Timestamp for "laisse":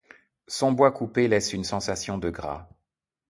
1.27-1.53